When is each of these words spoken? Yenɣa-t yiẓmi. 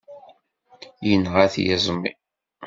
Yenɣa-t 1.07 1.55
yiẓmi. 1.63 2.11